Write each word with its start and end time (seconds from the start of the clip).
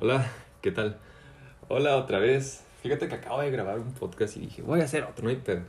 Hola, 0.00 0.30
¿qué 0.62 0.70
tal? 0.70 0.96
Hola 1.66 1.96
otra 1.96 2.20
vez. 2.20 2.62
Fíjate 2.84 3.08
que 3.08 3.16
acabo 3.16 3.40
de 3.40 3.50
grabar 3.50 3.80
un 3.80 3.94
podcast 3.94 4.36
y 4.36 4.40
dije, 4.42 4.62
voy 4.62 4.80
a 4.80 4.84
hacer 4.84 5.02
otro, 5.02 5.24
no 5.24 5.30
hay 5.30 5.38
pedo. 5.38 5.62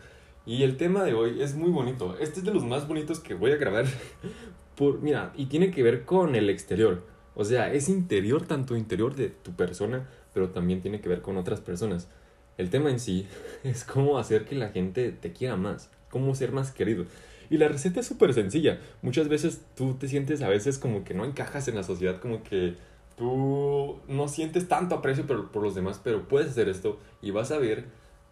Y 0.46 0.62
el 0.62 0.78
tema 0.78 1.04
de 1.04 1.16
hoy 1.16 1.42
es 1.42 1.56
muy 1.56 1.72
bonito. 1.72 2.16
Este 2.20 2.42
es 2.42 2.46
de 2.46 2.54
los 2.54 2.64
más 2.64 2.88
bonitos 2.88 3.20
que 3.20 3.34
voy 3.34 3.54
a 3.54 3.56
grabar. 3.56 3.86
Por, 4.76 5.02
mira, 5.02 5.34
y 5.36 5.48
tiene 5.48 5.72
que 5.72 5.82
ver 5.82 6.06
con 6.06 6.36
el 6.36 6.52
exterior. 6.52 7.02
O 7.34 7.44
sea, 7.44 7.74
es 7.74 7.90
interior, 7.90 8.46
tanto 8.46 8.78
interior 8.78 9.16
de 9.16 9.30
tu 9.30 9.54
persona, 9.54 10.08
pero 10.32 10.52
también 10.52 10.84
tiene 10.84 11.02
que 11.02 11.10
ver 11.10 11.24
con 11.24 11.36
otras 11.36 11.60
personas. 11.60 12.08
El 12.60 12.70
tema 12.70 12.92
en 12.92 13.00
sí 13.00 13.26
es 13.64 13.84
cómo 13.84 14.20
hacer 14.20 14.46
que 14.46 14.54
la 14.54 14.70
gente 14.70 15.12
te 15.12 15.34
quiera 15.34 15.56
más, 15.56 15.90
cómo 16.12 16.36
ser 16.36 16.52
más 16.52 16.72
querido. 16.72 17.06
Y 17.50 17.58
la 17.58 17.68
receta 17.68 18.02
es 18.02 18.06
súper 18.06 18.36
sencilla. 18.36 18.80
Muchas 19.02 19.28
veces 19.28 19.64
tú 19.76 19.96
te 19.96 20.08
sientes 20.08 20.44
a 20.44 20.50
veces 20.50 20.78
como 20.78 21.04
que 21.04 21.16
no 21.16 21.26
encajas 21.26 21.68
en 21.68 21.74
la 21.74 21.82
sociedad, 21.82 22.20
como 22.20 22.44
que 22.44 22.76
tú 23.20 24.00
no 24.08 24.28
sientes 24.30 24.68
tanto 24.70 24.96
aprecio 24.96 25.28
por, 25.28 25.52
por 25.52 25.62
los 25.62 25.76
demás, 25.76 26.00
pero 26.02 26.28
puedes 26.28 26.52
hacer 26.52 26.70
esto 26.70 26.98
y 27.22 27.32
vas 27.32 27.52
a 27.52 27.58
ver 27.58 27.86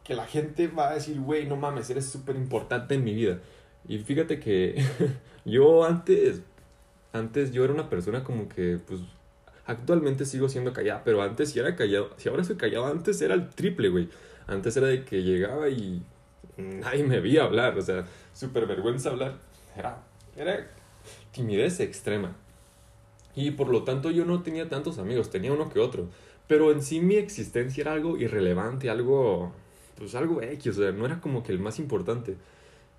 que 0.05 0.15
la 0.15 0.25
gente 0.25 0.67
va 0.67 0.89
a 0.89 0.93
decir, 0.93 1.19
güey, 1.19 1.45
no 1.45 1.57
mames, 1.57 1.89
eres 1.89 2.05
súper 2.05 2.37
importante 2.37 2.95
en 2.95 3.03
mi 3.03 3.13
vida. 3.13 3.39
Y 3.85 3.99
fíjate 3.99 4.39
que 4.39 4.81
yo 5.45 5.83
antes, 5.83 6.41
antes 7.11 7.51
yo 7.51 7.65
era 7.65 7.73
una 7.73 7.89
persona 7.89 8.23
como 8.23 8.47
que, 8.47 8.79
pues, 8.87 9.01
actualmente 9.65 10.23
sigo 10.23 10.47
siendo 10.47 10.71
callada, 10.71 11.03
pero 11.03 11.21
antes 11.21 11.51
si 11.51 11.59
era 11.59 11.75
callado, 11.75 12.11
si 12.15 12.29
ahora 12.29 12.45
soy 12.45 12.55
callado, 12.55 12.85
antes 12.85 13.21
era 13.21 13.33
el 13.33 13.49
triple, 13.49 13.89
güey. 13.89 14.07
Antes 14.47 14.77
era 14.77 14.87
de 14.87 15.03
que 15.03 15.21
llegaba 15.21 15.67
y 15.67 16.01
nadie 16.55 17.03
me 17.03 17.19
veía 17.19 17.43
hablar, 17.43 17.77
o 17.77 17.81
sea, 17.81 18.05
súper 18.33 18.65
vergüenza 18.65 19.09
hablar. 19.09 19.35
Era, 19.75 20.01
era 20.37 20.65
timidez 21.31 21.81
extrema. 21.81 22.33
Y 23.37 23.51
por 23.51 23.69
lo 23.69 23.83
tanto 23.83 24.09
yo 24.09 24.25
no 24.25 24.41
tenía 24.41 24.67
tantos 24.67 24.97
amigos, 24.97 25.29
tenía 25.29 25.53
uno 25.53 25.69
que 25.69 25.79
otro. 25.79 26.09
Pero 26.47 26.71
en 26.71 26.81
sí 26.81 26.99
mi 26.99 27.17
existencia 27.17 27.81
era 27.81 27.93
algo 27.93 28.17
irrelevante, 28.17 28.89
algo, 28.89 29.51
pues 29.95 30.15
algo 30.15 30.41
X, 30.41 30.75
o 30.75 30.81
sea, 30.81 30.91
no 30.91 31.05
era 31.05 31.21
como 31.21 31.43
que 31.43 31.51
el 31.51 31.59
más 31.59 31.77
importante. 31.77 32.35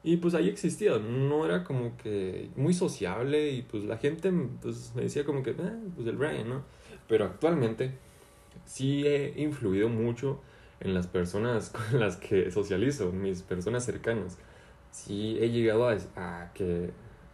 Y 0.05 0.19
pues 0.19 0.35
ahí 0.35 0.49
existía, 0.49 0.97
no 1.01 1.45
era 1.45 1.65
como 1.65 1.97
que 1.97 2.51
muy 2.55 2.73
sociable 2.73 3.51
y 3.51 3.63
pues 3.63 3.83
la 3.85 3.99
gente 3.99 4.33
pues, 4.63 4.93
me 4.95 5.03
decía 5.03 5.25
como 5.25 5.43
que, 5.43 5.57
ah, 5.59 5.77
pues 5.97 6.07
el 6.07 6.17
Brian, 6.17 6.49
¿no? 6.49 6.63
Pero 7.09 7.25
actualmente 7.25 7.95
sí 8.65 9.09
he 9.09 9.35
influido 9.43 9.89
mucho 9.89 10.41
en 10.79 10.95
las 10.95 11.09
personas 11.09 11.71
con 11.91 11.99
las 11.99 12.17
que 12.17 12.53
socializo, 12.53 13.11
mis 13.11 13.43
personas 13.43 13.85
cercanas. 13.85 14.39
Sí 14.93 15.37
he 15.41 15.51
llegado 15.51 15.89
a, 15.89 15.97
a 16.15 16.53
que 16.55 16.91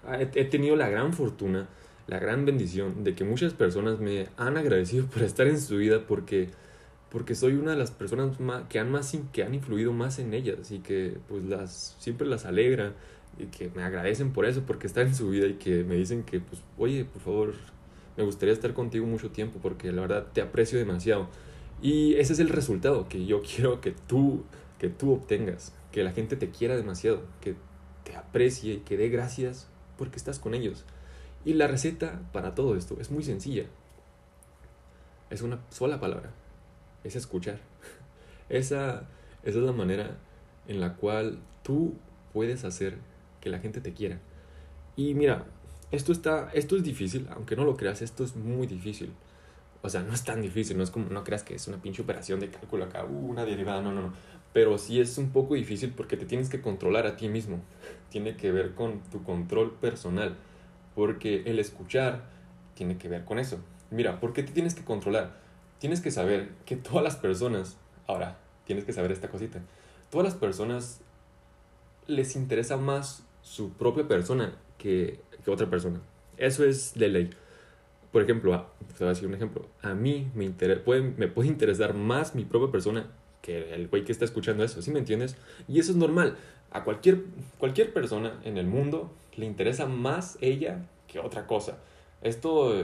he 0.08 0.44
tenido 0.46 0.74
la 0.74 0.89
gran 0.89 1.12
fortuna 1.12 1.68
la 2.06 2.19
gran 2.19 2.44
bendición 2.44 3.05
de 3.05 3.14
que 3.14 3.24
muchas 3.24 3.55
personas 3.55 3.98
me 3.98 4.28
han 4.36 4.56
agradecido 4.56 5.06
por 5.12 5.22
estar 5.22 5.47
en 5.47 5.60
su 5.60 5.77
vida 5.77 6.06
porque, 6.06 6.48
porque 7.11 7.34
soy 7.34 7.55
una 7.55 7.72
de 7.72 7.77
las 7.78 7.91
personas 7.91 8.36
que, 8.69 8.78
han 8.78 8.91
más, 8.91 9.16
que 9.33 9.42
han 9.42 9.55
influido 9.55 9.92
más 9.92 10.19
en 10.19 10.34
ellas 10.34 10.70
y 10.70 10.80
que 10.80 11.19
pues 11.28 11.44
las, 11.44 11.96
siempre 11.98 12.27
las 12.27 12.44
alegra 12.44 12.92
y 13.38 13.46
que 13.46 13.70
me 13.74 13.83
agradecen 13.83 14.33
por 14.33 14.46
eso, 14.46 14.62
porque 14.66 14.86
están 14.86 15.08
en 15.08 15.14
su 15.14 15.30
vida 15.30 15.46
y 15.46 15.55
que 15.55 15.83
me 15.84 15.96
dicen 15.96 16.22
que 16.22 16.41
pues 16.41 16.62
oye, 16.78 17.05
por 17.05 17.22
favor, 17.22 17.55
me 18.16 18.22
gustaría 18.22 18.55
estar 18.55 18.74
contigo 18.74 19.06
mucho 19.06 19.30
tiempo 19.30 19.58
porque 19.61 19.91
la 19.92 20.02
verdad 20.02 20.27
te 20.33 20.41
aprecio 20.41 20.78
demasiado. 20.78 21.28
Y 21.83 22.14
ese 22.14 22.33
es 22.34 22.39
el 22.39 22.48
resultado 22.48 23.08
que 23.08 23.27
yo 23.27 23.42
quiero 23.56 23.80
que 23.80 23.92
tú, 23.92 24.44
que 24.78 24.89
tú 24.89 25.12
obtengas, 25.12 25.72
que 25.92 26.05
la 26.05 26.12
gente 26.12 26.36
te 26.36 26.50
quiera 26.50 26.77
demasiado, 26.77 27.22
que 27.41 27.55
te 28.05 28.16
aprecie 28.16 28.74
y 28.74 28.78
que 28.78 28.96
dé 28.96 29.08
gracias 29.08 29.68
porque 29.98 30.16
estás 30.16 30.39
con 30.39 30.55
ellos. 30.55 30.84
Y 31.44 31.54
la 31.54 31.66
receta 31.66 32.22
para 32.32 32.54
todo 32.54 32.76
esto 32.76 32.96
es 33.00 33.10
muy 33.10 33.22
sencilla. 33.22 33.64
Es 35.30 35.42
una 35.42 35.58
sola 35.70 36.00
palabra. 36.00 36.30
Es 37.02 37.16
escuchar. 37.16 37.58
Esa, 38.48 39.08
esa 39.42 39.58
es 39.58 39.64
la 39.64 39.72
manera 39.72 40.18
en 40.68 40.80
la 40.80 40.96
cual 40.96 41.38
tú 41.62 41.94
puedes 42.33 42.64
hacer 42.64 42.98
que 43.40 43.48
la 43.50 43.58
gente 43.58 43.80
te 43.80 43.94
quiera. 43.94 44.20
Y 44.96 45.14
mira, 45.14 45.46
esto 45.90 46.12
está, 46.12 46.50
esto 46.52 46.77
es 46.77 46.83
difícil, 46.83 47.27
aunque 47.30 47.56
no 47.56 47.64
lo 47.64 47.77
creas, 47.77 48.02
esto 48.02 48.24
es 48.24 48.36
muy 48.36 48.66
difícil. 48.66 49.12
O 49.83 49.88
sea, 49.88 50.02
no 50.02 50.12
es 50.12 50.24
tan 50.24 50.40
difícil, 50.40 50.77
no 50.77 50.83
es 50.83 50.90
como, 50.90 51.08
no 51.10 51.24
creas 51.24 51.42
que 51.42 51.54
es 51.54 51.68
una 51.68 51.77
pinche 51.80 52.02
operación 52.02 52.40
de 52.40 52.50
cálculo 52.50 52.84
acá, 52.84 53.04
uh, 53.04 53.30
una 53.30 53.44
derivada, 53.44 53.83
no, 53.83 53.92
no, 53.92 54.02
no. 54.02 54.12
Pero 54.52 54.78
sí 54.78 55.00
es 55.00 55.18
un 55.18 55.30
poco 55.30 55.54
difícil 55.54 55.92
porque 55.96 56.16
te 56.16 56.27
tienes 56.27 56.48
que 56.48 56.60
controlar 56.60 57.06
a 57.06 57.16
ti 57.16 57.28
mismo. 57.28 57.60
Tiene 58.10 58.36
que 58.36 58.52
ver 58.52 58.74
con 58.74 59.00
tu 59.10 59.22
control 59.22 59.72
personal 59.72 60.36
porque 60.94 61.42
el 61.46 61.58
escuchar 61.58 62.24
tiene 62.74 62.98
que 62.98 63.08
ver 63.08 63.24
con 63.24 63.38
eso. 63.38 63.58
Mira, 63.90 64.20
¿por 64.20 64.32
qué 64.32 64.42
te 64.42 64.52
tienes 64.52 64.74
que 64.74 64.84
controlar? 64.84 65.38
Tienes 65.78 66.00
que 66.00 66.10
saber 66.10 66.50
que 66.64 66.77
todas 66.77 67.02
las 67.02 67.16
personas, 67.16 67.77
ahora, 68.06 68.38
tienes 68.64 68.84
que 68.84 68.92
saber 68.92 69.12
esta 69.12 69.28
cosita, 69.28 69.60
todas 70.10 70.24
las 70.24 70.34
personas 70.34 71.00
les 72.06 72.36
interesa 72.36 72.77
más 72.77 73.24
su 73.42 73.72
propia 73.72 74.06
persona 74.08 74.54
que, 74.78 75.20
que 75.44 75.50
otra 75.50 75.68
persona. 75.68 76.00
Eso 76.36 76.64
es 76.64 76.94
de 76.94 77.08
ley. 77.08 77.30
Por 78.12 78.22
ejemplo, 78.22 78.54
ah, 78.54 78.68
te 78.96 79.04
voy 79.04 79.08
a 79.08 79.10
decir 79.10 79.27
un 79.27 79.34
ejemplo. 79.34 79.66
A 79.83 79.94
mí 79.94 80.30
me, 80.34 80.50
puede, 80.50 81.02
me 81.02 81.28
puede 81.28 81.48
interesar 81.48 81.94
más 81.94 82.34
mi 82.34 82.44
propia 82.44 82.70
persona 82.70 83.10
que 83.42 83.74
el 83.74 83.88
güey 83.88 84.04
que 84.04 84.12
está 84.12 84.24
escuchando 84.24 84.64
eso, 84.64 84.80
¿sí 84.80 84.90
me 84.90 84.98
entiendes? 84.98 85.36
Y 85.68 85.78
eso 85.78 85.90
es 85.90 85.96
normal. 85.96 86.36
A 86.74 86.83
cualquier, 86.83 87.24
cualquier 87.58 87.92
persona 87.92 88.40
en 88.45 88.58
el 88.58 88.67
mundo 88.67 89.11
le 89.36 89.46
interesa 89.46 89.86
más 89.86 90.36
ella 90.40 90.85
que 91.07 91.20
otra 91.20 91.46
cosa. 91.46 91.79
Esto, 92.20 92.74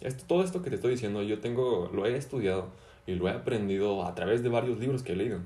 esto, 0.00 0.24
todo 0.26 0.44
esto 0.44 0.62
que 0.62 0.68
te 0.68 0.76
estoy 0.76 0.92
diciendo, 0.92 1.22
yo 1.22 1.40
tengo, 1.40 1.90
lo 1.92 2.04
he 2.06 2.16
estudiado 2.16 2.68
y 3.06 3.14
lo 3.14 3.28
he 3.28 3.32
aprendido 3.32 4.04
a 4.04 4.14
través 4.14 4.42
de 4.42 4.50
varios 4.50 4.78
libros 4.78 5.02
que 5.02 5.14
he 5.14 5.16
leído. 5.16 5.40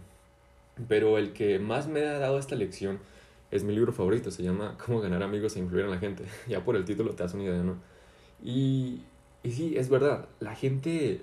Pero 0.89 1.19
el 1.19 1.33
que 1.33 1.61
más 1.61 1.87
me 1.87 2.05
ha 2.05 2.19
dado 2.19 2.39
esta 2.39 2.57
lección 2.57 2.99
es 3.53 3.63
mi 3.63 3.73
libro 3.73 3.93
favorito, 3.93 4.33
se 4.33 4.43
llama 4.43 4.77
Cómo 4.85 5.01
ganar 5.01 5.23
amigos 5.23 5.55
e 5.55 5.61
influir 5.61 5.85
en 5.85 5.93
la 5.93 5.99
gente. 5.99 6.25
Ya 6.49 6.65
por 6.65 6.75
el 6.75 6.85
título 6.85 7.13
te 7.13 7.23
das 7.23 7.35
una 7.35 7.45
idea, 7.45 7.63
¿no? 7.63 7.77
Y, 8.43 9.03
y 9.45 9.53
sí, 9.53 9.77
es 9.77 9.89
verdad, 9.89 10.29
la 10.41 10.57
gente 10.57 11.21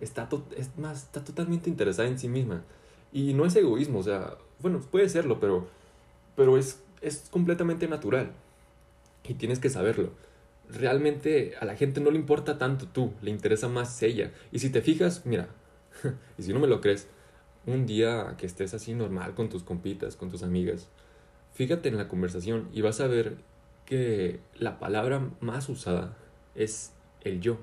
está, 0.00 0.28
es 0.56 0.76
más, 0.76 1.04
está 1.04 1.24
totalmente 1.24 1.70
interesada 1.70 2.08
en 2.08 2.18
sí 2.18 2.28
misma. 2.28 2.64
Y 3.12 3.34
no 3.34 3.44
es 3.44 3.54
egoísmo, 3.54 4.00
o 4.00 4.02
sea, 4.02 4.34
bueno, 4.60 4.80
puede 4.80 5.08
serlo, 5.08 5.38
pero, 5.40 5.68
pero 6.40 6.56
es, 6.56 6.82
es 7.02 7.28
completamente 7.30 7.86
natural 7.86 8.30
y 9.28 9.34
tienes 9.34 9.58
que 9.58 9.68
saberlo. 9.68 10.12
Realmente 10.70 11.54
a 11.60 11.66
la 11.66 11.76
gente 11.76 12.00
no 12.00 12.10
le 12.10 12.16
importa 12.16 12.56
tanto 12.56 12.86
tú, 12.88 13.12
le 13.20 13.30
interesa 13.30 13.68
más 13.68 14.02
ella. 14.02 14.32
Y 14.50 14.60
si 14.60 14.70
te 14.70 14.80
fijas, 14.80 15.26
mira, 15.26 15.48
y 16.38 16.42
si 16.42 16.54
no 16.54 16.58
me 16.58 16.66
lo 16.66 16.80
crees, 16.80 17.08
un 17.66 17.84
día 17.84 18.36
que 18.38 18.46
estés 18.46 18.72
así 18.72 18.94
normal 18.94 19.34
con 19.34 19.50
tus 19.50 19.64
compitas, 19.64 20.16
con 20.16 20.30
tus 20.30 20.42
amigas, 20.42 20.88
fíjate 21.52 21.90
en 21.90 21.98
la 21.98 22.08
conversación 22.08 22.70
y 22.72 22.80
vas 22.80 23.02
a 23.02 23.06
ver 23.06 23.36
que 23.84 24.40
la 24.56 24.78
palabra 24.78 25.28
más 25.40 25.68
usada 25.68 26.16
es 26.54 26.94
el 27.20 27.42
yo 27.42 27.58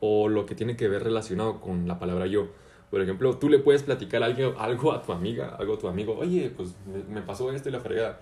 o 0.00 0.28
lo 0.28 0.44
que 0.44 0.54
tiene 0.54 0.76
que 0.76 0.88
ver 0.88 1.02
relacionado 1.02 1.62
con 1.62 1.88
la 1.88 1.98
palabra 1.98 2.26
yo. 2.26 2.50
Por 2.90 3.00
ejemplo, 3.00 3.36
tú 3.36 3.48
le 3.48 3.58
puedes 3.58 3.82
platicar 3.82 4.22
algo, 4.22 4.92
a 4.92 5.02
tu 5.02 5.12
amiga, 5.12 5.56
algo 5.58 5.74
a 5.74 5.78
tu 5.78 5.88
amigo, 5.88 6.16
oye, 6.16 6.50
pues 6.56 6.74
me, 7.08 7.20
pasó 7.20 7.50
esto 7.52 7.68
y 7.68 7.72
la 7.72 7.80
fregada 7.80 8.20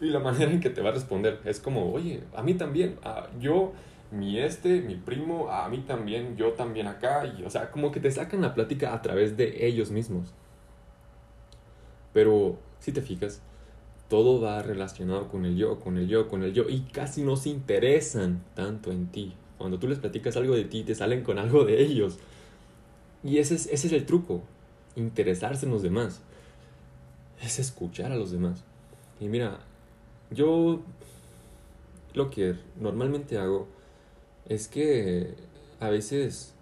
y 0.00 0.06
la 0.10 0.18
manera 0.20 0.50
en 0.50 0.60
que 0.60 0.70
te 0.70 0.82
va 0.82 0.90
a 0.90 0.92
responder 0.92 1.40
es 1.44 1.60
como, 1.60 1.92
oye, 1.92 2.22
a 2.34 2.42
mí 2.42 2.54
también, 2.54 2.98
yo, 3.40 3.72
mi 4.10 4.38
este, 4.38 4.80
mi 4.80 4.94
primo, 4.94 5.50
a 5.50 5.68
mí 5.68 5.78
también, 5.78 6.36
yo 6.36 6.52
también 6.52 6.86
acá, 6.86 7.26
y 7.26 7.42
o 7.44 7.50
sea, 7.50 7.70
como 7.70 7.90
que 7.90 8.00
te 8.00 8.10
sacan 8.10 8.40
la 8.40 8.54
plática 8.54 8.94
a 8.94 9.02
través 9.02 9.36
de 9.36 9.66
ellos 9.66 9.90
mismos. 9.90 10.32
Pero, 12.12 12.56
si 12.78 12.92
te 12.92 13.02
fijas, 13.02 13.42
todo 14.08 14.40
va 14.40 14.62
relacionado 14.62 15.28
con 15.28 15.44
el 15.44 15.56
yo, 15.56 15.80
con 15.80 15.98
el 15.98 16.06
yo, 16.08 16.28
con 16.28 16.44
el 16.44 16.52
yo, 16.52 16.68
y 16.68 16.80
casi 16.80 17.22
no 17.22 17.36
se 17.36 17.50
interesan 17.50 18.42
tanto 18.54 18.92
en 18.92 19.08
ti. 19.08 19.34
Cuando 19.58 19.78
tú 19.78 19.88
les 19.88 19.98
platicas 19.98 20.36
algo 20.36 20.54
de 20.54 20.64
ti, 20.64 20.82
te 20.84 20.94
salen 20.94 21.22
con 21.22 21.38
algo 21.38 21.64
de 21.64 21.82
ellos. 21.82 22.18
Y 23.24 23.38
ese 23.38 23.54
es, 23.54 23.66
ese 23.66 23.86
es 23.88 23.92
el 23.92 24.06
truco, 24.06 24.42
interesarse 24.94 25.66
en 25.66 25.72
los 25.72 25.82
demás. 25.82 26.20
Es 27.42 27.58
escuchar 27.58 28.12
a 28.12 28.16
los 28.16 28.30
demás. 28.30 28.64
Y 29.20 29.28
mira, 29.28 29.60
yo 30.30 30.80
lo 32.14 32.30
que 32.30 32.56
normalmente 32.80 33.38
hago 33.38 33.68
es 34.48 34.68
que 34.68 35.34
a 35.80 35.90
veces, 35.90 36.54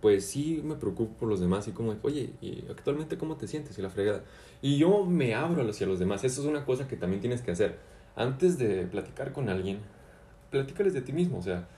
pues 0.00 0.26
sí 0.26 0.60
me 0.64 0.74
preocupo 0.74 1.14
por 1.14 1.28
los 1.28 1.40
demás 1.40 1.66
y 1.68 1.72
como, 1.72 1.96
oye, 2.02 2.30
¿y 2.40 2.64
actualmente 2.70 3.16
cómo 3.16 3.36
te 3.36 3.48
sientes? 3.48 3.78
Y 3.78 3.82
la 3.82 3.90
fregada. 3.90 4.22
Y 4.62 4.78
yo 4.78 5.04
me 5.04 5.34
abro 5.34 5.68
hacia 5.68 5.86
los 5.86 5.98
demás. 5.98 6.24
Eso 6.24 6.42
es 6.42 6.46
una 6.46 6.64
cosa 6.64 6.88
que 6.88 6.96
también 6.96 7.20
tienes 7.20 7.42
que 7.42 7.50
hacer. 7.50 7.78
Antes 8.14 8.58
de 8.58 8.84
platicar 8.86 9.32
con 9.32 9.48
alguien, 9.48 9.78
platícales 10.50 10.94
de 10.94 11.02
ti 11.02 11.12
mismo. 11.12 11.38
O 11.38 11.42
sea, 11.42 11.68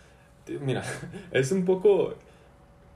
mira, 0.60 0.82
es 1.32 1.52
un 1.52 1.64
poco 1.64 2.14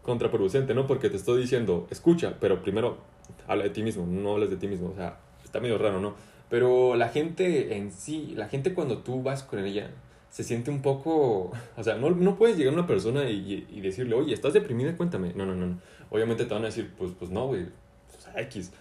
contraproducente, 0.03 0.75
¿no? 0.75 0.87
Porque 0.87 1.09
te 1.11 1.17
estoy 1.17 1.41
diciendo, 1.41 1.87
escucha, 1.91 2.37
pero 2.41 2.63
primero 2.63 2.99
habla 3.47 3.65
de 3.65 3.71
ti 3.71 3.83
mismo, 3.83 4.07
no 4.07 4.33
hables 4.33 4.51
de 4.51 4.57
ti 4.57 4.69
mismo. 4.69 4.91
O 4.91 4.95
sea, 4.95 5.19
está 5.45 5.61
medio 5.61 5.79
raro, 5.79 6.01
¿no? 6.01 6.15
Pero 6.49 6.97
la 6.97 7.09
gente 7.09 7.77
en 7.77 7.93
sí, 7.93 8.35
la 8.37 8.49
gente 8.49 8.75
cuando 8.75 8.99
tú 8.99 9.23
vas 9.23 9.43
con 9.43 9.65
ella, 9.65 9.91
se 10.31 10.45
siente 10.45 10.71
un 10.71 10.83
poco, 10.83 11.53
o 11.77 11.83
sea, 11.83 11.95
no, 11.97 12.11
no 12.11 12.37
puedes 12.37 12.57
llegar 12.57 12.75
a 12.75 12.79
una 12.79 12.87
persona 12.87 13.29
y, 13.31 13.67
y, 13.71 13.81
decirle, 13.81 14.15
oye, 14.15 14.35
¿estás 14.35 14.53
deprimida? 14.53 14.97
Cuéntame. 14.97 15.33
No, 15.35 15.47
no, 15.47 15.55
no, 15.55 15.67
no. 15.67 15.79
Obviamente 16.11 16.45
te 16.45 16.55
van 16.55 16.63
a 16.63 16.67
decir, 16.67 16.91
pues, 16.99 17.13
pues 17.19 17.31
no, 17.31 17.47
güey, 17.47 17.67
pues, 18.11 18.47
X. 18.49 18.73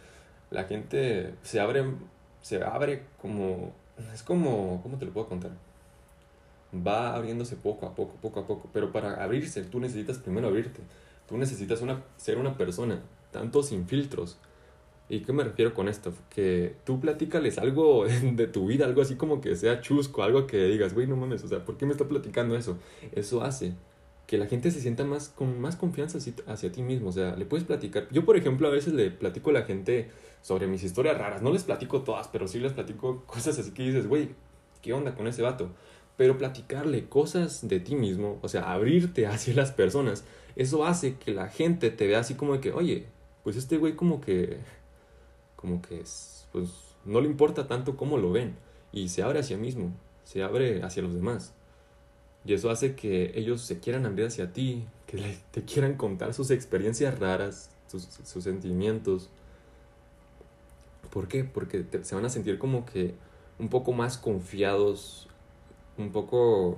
La 0.49 0.65
gente 0.65 1.33
se 1.43 1.59
abre, 1.59 1.85
se 2.41 2.63
abre 2.63 3.03
como, 3.21 3.73
es 4.13 4.23
como, 4.23 4.81
¿cómo 4.83 4.97
te 4.97 5.05
lo 5.05 5.11
puedo 5.11 5.27
contar? 5.27 5.51
Va 6.75 7.15
abriéndose 7.15 7.55
poco 7.55 7.85
a 7.85 7.95
poco, 7.95 8.15
poco 8.21 8.39
a 8.41 8.47
poco, 8.47 8.69
pero 8.73 8.91
para 8.91 9.23
abrirse 9.23 9.63
tú 9.63 9.79
necesitas 9.79 10.17
primero 10.17 10.47
abrirte. 10.47 10.81
Tú 11.31 11.37
necesitas 11.37 11.81
una, 11.81 12.03
ser 12.17 12.37
una 12.37 12.57
persona, 12.57 13.01
tanto 13.31 13.63
sin 13.63 13.87
filtros, 13.87 14.37
¿Y 15.09 15.23
qué 15.23 15.33
me 15.33 15.43
refiero 15.43 15.73
con 15.73 15.89
esto? 15.89 16.13
Que 16.29 16.77
tú 16.85 17.01
platícales 17.01 17.57
algo 17.57 18.05
de 18.23 18.47
tu 18.47 18.67
vida, 18.67 18.85
algo 18.85 19.01
así 19.01 19.15
como 19.15 19.41
que 19.41 19.57
sea 19.57 19.81
chusco, 19.81 20.23
algo 20.23 20.47
que 20.47 20.63
digas, 20.67 20.93
güey, 20.93 21.05
no 21.05 21.17
mames, 21.17 21.43
o 21.43 21.49
sea, 21.49 21.65
¿por 21.65 21.75
qué 21.75 21.85
me 21.85 21.91
está 21.91 22.07
platicando 22.07 22.55
eso? 22.55 22.77
Eso 23.11 23.43
hace 23.43 23.73
que 24.25 24.37
la 24.37 24.47
gente 24.47 24.71
se 24.71 24.79
sienta 24.79 25.03
más 25.03 25.27
con 25.27 25.59
más 25.59 25.75
confianza 25.75 26.17
hacia, 26.47 26.71
ti 26.71 26.81
mismo, 26.81 27.09
o 27.09 27.11
sea, 27.11 27.35
le 27.35 27.45
puedes 27.45 27.65
platicar. 27.65 28.07
Yo, 28.11 28.23
por 28.23 28.37
ejemplo, 28.37 28.69
a 28.69 28.71
veces 28.71 28.93
le 28.93 29.11
platico 29.11 29.49
a 29.49 29.53
la 29.53 29.63
gente 29.63 30.09
sobre 30.41 30.67
mis 30.67 30.81
historias 30.81 31.17
raras, 31.17 31.41
no 31.41 31.51
les 31.51 31.63
platico 31.63 32.03
todas, 32.03 32.29
pero 32.29 32.47
sí 32.47 32.59
les 32.59 32.71
platico 32.71 33.23
cosas 33.25 33.59
así 33.59 33.71
que 33.71 33.83
dices, 33.83 34.07
güey, 34.07 34.29
¿qué 34.81 34.93
onda 34.93 35.13
con 35.13 35.27
ese 35.27 35.41
vato? 35.41 35.71
Pero 36.21 36.37
platicarle 36.37 37.09
cosas 37.09 37.67
de 37.67 37.79
ti 37.79 37.95
mismo, 37.95 38.37
o 38.43 38.47
sea, 38.47 38.71
abrirte 38.71 39.25
hacia 39.25 39.55
las 39.55 39.71
personas, 39.71 40.23
eso 40.55 40.85
hace 40.85 41.15
que 41.15 41.33
la 41.33 41.49
gente 41.49 41.89
te 41.89 42.05
vea 42.05 42.19
así 42.19 42.35
como 42.35 42.53
de 42.53 42.59
que, 42.59 42.71
oye, 42.71 43.07
pues 43.43 43.55
este 43.55 43.77
güey 43.77 43.95
como 43.95 44.21
que 44.21 44.59
como 45.55 45.81
que 45.81 45.99
es, 45.99 46.45
pues 46.51 46.69
no 47.05 47.21
le 47.21 47.27
importa 47.27 47.65
tanto 47.65 47.97
cómo 47.97 48.19
lo 48.19 48.31
ven 48.31 48.53
y 48.91 49.09
se 49.09 49.23
abre 49.23 49.39
hacia 49.39 49.57
mismo, 49.57 49.95
se 50.23 50.43
abre 50.43 50.83
hacia 50.83 51.01
los 51.01 51.15
demás. 51.15 51.55
Y 52.45 52.53
eso 52.53 52.69
hace 52.69 52.93
que 52.93 53.31
ellos 53.33 53.61
se 53.61 53.79
quieran 53.79 54.05
abrir 54.05 54.27
hacia 54.27 54.53
ti, 54.53 54.85
que 55.07 55.37
te 55.49 55.63
quieran 55.63 55.95
contar 55.95 56.35
sus 56.35 56.51
experiencias 56.51 57.17
raras, 57.17 57.71
sus, 57.87 58.03
sentimientos. 58.43 59.31
¿Por 61.09 61.27
qué? 61.27 61.45
Porque 61.45 61.83
se 62.03 62.13
van 62.13 62.25
a 62.25 62.29
sentir 62.29 62.59
como 62.59 62.85
que 62.85 63.15
un 63.57 63.69
poco 63.69 63.91
más 63.91 64.19
confiados, 64.19 65.27
un 66.01 66.11
poco 66.11 66.77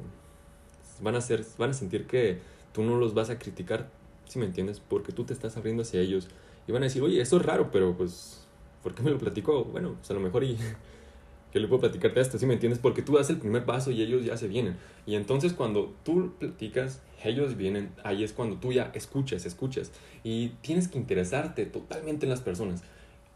van 1.01 1.15
a 1.15 1.21
ser, 1.21 1.45
van 1.57 1.71
a 1.71 1.73
sentir 1.73 2.07
que 2.07 2.39
tú 2.73 2.83
no 2.83 2.97
los 2.97 3.13
vas 3.13 3.29
a 3.29 3.39
criticar, 3.39 3.89
si 4.27 4.39
me 4.39 4.45
entiendes, 4.45 4.79
porque 4.79 5.11
tú 5.11 5.23
te 5.23 5.33
estás 5.33 5.57
abriendo 5.57 5.83
hacia 5.83 6.01
ellos 6.01 6.27
y 6.67 6.71
van 6.71 6.83
a 6.83 6.85
decir, 6.85 7.01
oye, 7.01 7.21
eso 7.21 7.37
es 7.37 7.45
raro, 7.45 7.71
pero 7.71 7.95
pues 7.95 8.43
¿por 8.81 8.93
qué 8.93 9.01
me 9.01 9.11
lo 9.11 9.17
platicó? 9.17 9.63
Bueno, 9.65 9.95
pues 9.97 10.11
a 10.11 10.13
lo 10.13 10.19
mejor 10.19 10.43
y 10.43 10.57
que 11.51 11.59
le 11.59 11.67
puedo 11.67 11.81
platicarte 11.81 12.19
esto, 12.19 12.37
¿sí 12.37 12.45
me 12.45 12.53
entiendes? 12.53 12.79
Porque 12.79 13.01
tú 13.01 13.15
das 13.15 13.29
el 13.29 13.37
primer 13.37 13.65
paso 13.65 13.91
y 13.91 14.01
ellos 14.01 14.25
ya 14.25 14.37
se 14.37 14.47
vienen. 14.47 14.75
Y 15.05 15.15
entonces 15.15 15.53
cuando 15.53 15.93
tú 16.03 16.33
platicas, 16.39 17.01
ellos 17.23 17.57
vienen, 17.57 17.91
ahí 18.03 18.23
es 18.23 18.33
cuando 18.33 18.57
tú 18.57 18.71
ya 18.71 18.91
escuchas, 18.95 19.45
escuchas. 19.45 19.91
Y 20.23 20.49
tienes 20.61 20.87
que 20.87 20.97
interesarte 20.97 21.65
totalmente 21.65 22.25
en 22.25 22.31
las 22.31 22.41
personas. 22.41 22.83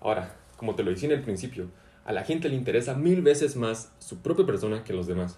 Ahora, 0.02 0.36
como 0.58 0.76
te 0.76 0.84
lo 0.84 0.92
decía 0.92 1.10
en 1.10 1.16
el 1.16 1.24
principio, 1.24 1.68
a 2.06 2.12
la 2.12 2.24
gente 2.24 2.50
le 2.50 2.56
interesa 2.56 2.96
mil 2.96 3.22
veces 3.22 3.56
más 3.56 3.92
su 4.00 4.18
propia 4.18 4.46
persona 4.46 4.84
que 4.84 4.94
los 4.94 5.08
demás. 5.08 5.38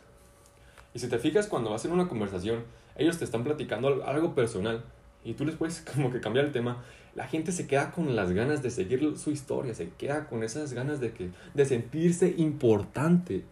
Si 1.00 1.08
te 1.08 1.18
fijas, 1.18 1.48
cuando 1.48 1.72
vas 1.72 1.84
en 1.86 1.92
una 1.92 2.08
conversación, 2.08 2.64
ellos 2.96 3.18
te 3.18 3.26
están 3.26 3.44
platicando 3.44 4.06
algo 4.06 4.36
personal 4.36 4.84
y 5.24 5.34
tú 5.34 5.46
les 5.46 5.56
puedes 5.56 5.82
como 5.94 6.12
que 6.12 6.20
cambiar 6.20 6.46
el 6.46 6.52
tema 6.52 6.84
la 7.16 7.28
gente 7.28 7.52
se 7.52 7.68
queda 7.68 7.92
con 7.92 8.16
las 8.16 8.32
ganas 8.32 8.62
de 8.62 8.70
seguir 8.70 9.18
su 9.18 9.32
historia, 9.32 9.74
se 9.74 9.90
queda 9.90 10.28
con 10.28 10.44
esas 10.44 10.74
ganas 10.74 11.00
de, 11.00 11.12
que, 11.12 11.32
de 11.54 11.66
sentirse 11.66 12.34
importante, 12.38 13.44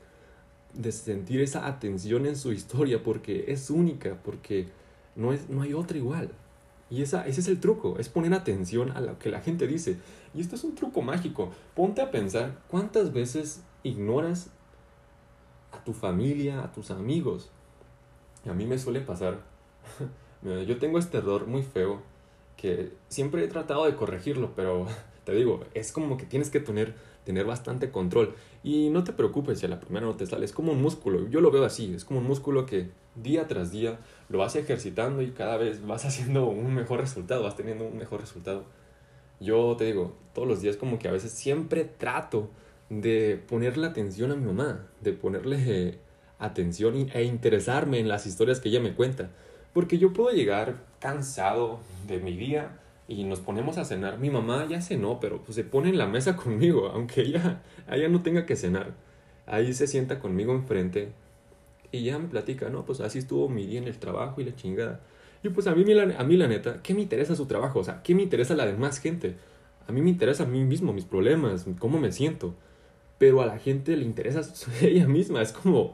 de 0.74 0.92
sentir 0.92 1.42
esa 1.42 1.68
atención 1.68 2.26
en 2.26 2.36
su 2.36 2.54
historia, 2.54 3.02
porque 3.04 3.46
es 3.48 3.70
única, 3.70 4.18
porque 4.24 4.68
no, 5.16 5.34
es, 5.34 5.50
no 5.50 5.64
hay 5.64 5.74
otra 5.74 5.98
igual. 5.98 6.32
Y 6.90 7.02
esa, 7.02 7.28
ese 7.28 7.42
es 7.42 7.48
el 7.48 7.60
truco, 7.60 7.98
es 8.00 8.08
poner 8.08 8.34
atención 8.34 8.92
a 8.92 9.02
lo 9.02 9.20
que 9.20 9.30
la 9.30 9.42
gente 9.42 9.68
dice. 9.68 9.98
Y 10.34 10.40
esto 10.40 10.56
es 10.56 10.64
un 10.64 10.76
truco 10.76 11.02
mágico. 11.02 11.52
Ponte 11.76 12.02
a 12.02 12.12
pensar 12.12 12.62
cuántas 12.70 13.12
veces 13.12 13.62
ignoras 13.84 14.50
a 15.72 15.84
tu 15.84 15.94
familia, 15.94 16.64
a 16.64 16.72
tus 16.72 16.92
amigos. 16.92 17.50
A 18.50 18.54
mí 18.54 18.66
me 18.66 18.78
suele 18.78 19.02
pasar. 19.02 19.40
Yo 20.44 20.78
tengo 20.78 21.00
este 21.00 21.18
error 21.18 21.48
muy 21.48 21.64
feo 21.64 22.02
que 22.58 22.92
siempre 23.08 23.44
he 23.44 23.48
tratado 23.48 23.86
de 23.86 23.96
corregirlo, 23.96 24.54
pero 24.56 24.88
te 25.24 25.34
digo, 25.34 25.62
es 25.74 25.92
como 25.92 26.18
que 26.18 26.26
tienes 26.26 26.50
que 26.50 26.60
tener, 26.60 26.96
tener 27.24 27.46
bastante 27.46 27.92
control. 27.92 28.36
Y 28.64 28.90
no 28.90 29.04
te 29.04 29.14
preocupes 29.14 29.60
si 29.60 29.66
a 29.66 29.70
la 29.70 29.80
primera 29.80 30.06
no 30.06 30.16
te 30.16 30.26
sale, 30.26 30.46
es 30.46 30.54
como 30.54 30.72
un 30.72 30.82
músculo, 30.82 31.28
yo 31.30 31.40
lo 31.40 31.52
veo 31.52 31.64
así, 31.64 31.94
es 31.94 32.04
como 32.04 32.20
un 32.20 32.28
músculo 32.28 32.66
que 32.66 32.90
día 33.16 33.48
tras 33.48 33.72
día 33.72 34.00
lo 34.30 34.40
vas 34.40 34.56
ejercitando 34.56 35.22
y 35.22 35.32
cada 35.32 35.58
vez 35.58 35.86
vas 35.86 36.06
haciendo 36.06 36.48
un 36.48 36.74
mejor 36.74 37.00
resultado, 37.00 37.44
vas 37.44 37.56
teniendo 37.56 37.86
un 37.86 37.98
mejor 37.98 38.22
resultado. 38.22 38.66
Yo 39.40 39.76
te 39.78 39.86
digo, 39.86 40.16
todos 40.34 40.48
los 40.48 40.62
días 40.62 40.78
como 40.78 40.98
que 40.98 41.08
a 41.08 41.12
veces 41.12 41.32
siempre 41.32 41.86
trato 41.86 42.50
de 42.90 43.42
ponerle 43.48 43.88
atención 43.88 44.32
a 44.32 44.36
mi 44.36 44.46
mamá, 44.46 44.88
de 45.02 45.14
ponerle 45.14 46.00
atención 46.40 47.10
e 47.14 47.24
interesarme 47.24 48.00
en 48.00 48.08
las 48.08 48.26
historias 48.26 48.60
que 48.60 48.70
ella 48.70 48.80
me 48.80 48.94
cuenta. 48.94 49.30
Porque 49.74 49.98
yo 49.98 50.14
puedo 50.14 50.36
llegar 50.36 50.84
cansado 51.00 51.80
de 52.08 52.20
mi 52.20 52.36
día 52.36 52.80
y 53.08 53.24
nos 53.24 53.40
ponemos 53.40 53.78
a 53.78 53.86
cenar. 53.86 54.20
Mi 54.20 54.30
mamá 54.30 54.66
ya 54.68 54.82
cenó, 54.82 55.20
pero 55.20 55.42
pues 55.44 55.56
se 55.56 55.64
pone 55.64 55.90
en 55.90 55.98
la 55.98 56.08
mesa 56.08 56.36
conmigo, 56.44 56.88
aunque 56.88 57.22
ella, 57.22 57.62
ella 57.90 58.10
no 58.10 58.22
tenga 58.22 58.46
que 58.46 58.56
cenar. 58.56 58.94
Ahí 59.46 59.74
se 59.74 59.88
sienta 59.88 60.20
conmigo 60.20 60.54
enfrente 60.54 61.12
y 61.92 62.04
ya 62.04 62.20
me 62.20 62.28
platica, 62.28 62.70
no, 62.70 62.86
pues 62.86 63.00
así 63.00 63.20
estuvo 63.20 63.48
mi 63.48 63.66
día 63.66 63.80
en 63.80 63.88
el 63.88 63.98
trabajo 63.98 64.42
y 64.42 64.46
la 64.46 64.56
chingada. 64.56 65.00
Y 65.44 65.50
pues 65.50 65.68
a 65.68 65.76
mí, 65.76 65.86
a 66.00 66.24
mí 66.24 66.38
la 66.38 66.48
neta, 66.48 66.82
¿qué 66.82 66.94
me 66.94 67.02
interesa 67.02 67.36
su 67.36 67.46
trabajo? 67.46 67.80
O 67.80 67.84
sea, 67.84 68.02
¿qué 68.04 68.16
me 68.16 68.24
interesa 68.24 68.56
la 68.56 68.66
demás 68.66 69.00
gente? 69.00 69.36
A 69.88 69.92
mí 69.92 70.02
me 70.02 70.10
interesa 70.10 70.44
a 70.44 70.48
mí 70.48 70.64
mismo, 70.64 70.92
mis 70.92 71.06
problemas, 71.06 71.66
cómo 71.80 72.00
me 72.00 72.12
siento. 72.12 72.56
Pero 73.18 73.42
a 73.42 73.46
la 73.46 73.60
gente 73.60 73.96
le 73.98 74.06
interesa 74.06 74.42
ella 74.82 75.08
misma. 75.08 75.42
Es 75.42 75.52
como, 75.52 75.94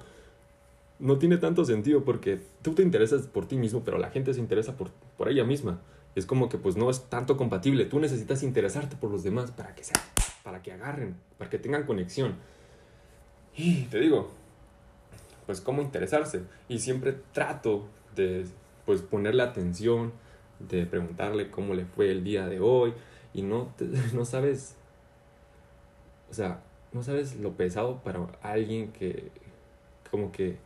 no 1.00 1.18
tiene 1.18 1.38
tanto 1.38 1.66
sentido 1.66 2.04
porque 2.04 2.40
tú 2.62 2.74
te 2.74 2.84
interesas 2.84 3.28
por 3.28 3.48
ti 3.48 3.56
mismo, 3.56 3.84
pero 3.84 3.98
la 3.98 4.10
gente 4.10 4.34
se 4.34 4.40
interesa 4.40 4.78
por, 4.78 4.92
por 5.18 5.30
ella 5.30 5.44
misma. 5.44 5.82
Es 6.16 6.26
como 6.26 6.48
que 6.48 6.58
pues 6.58 6.76
no 6.76 6.90
es 6.90 7.10
tanto 7.10 7.38
compatible. 7.38 7.86
Tú 7.86 8.00
necesitas 8.00 8.44
interesarte 8.44 8.96
por 8.96 9.10
los 9.10 9.24
demás 9.24 9.52
para 9.52 9.74
que 9.74 9.84
sea, 9.84 10.02
para 10.44 10.62
que 10.62 10.72
agarren, 10.72 11.16
para 11.38 11.50
que 11.50 11.58
tengan 11.58 11.86
conexión. 11.86 12.36
Y 13.56 13.84
te 13.84 14.00
digo, 14.00 14.30
pues 15.46 15.62
cómo 15.62 15.82
interesarse. 15.82 16.44
Y 16.68 16.80
siempre 16.80 17.16
trato 17.34 17.88
de 18.16 18.46
pues 18.86 19.02
ponerle 19.02 19.44
atención, 19.44 20.12
de 20.60 20.86
preguntarle 20.86 21.50
cómo 21.50 21.74
le 21.74 21.86
fue 21.86 22.12
el 22.12 22.24
día 22.24 22.48
de 22.48 22.60
hoy. 22.60 22.94
Y 23.34 23.42
no, 23.42 23.74
no 24.14 24.26
sabes, 24.26 24.76
o 26.30 26.34
sea, 26.34 26.62
no 26.94 27.04
sabes 27.04 27.40
lo 27.40 27.54
pesado 27.54 28.02
para 28.04 28.28
alguien 28.42 28.92
que 28.92 29.32
como 30.12 30.32
que 30.32 30.58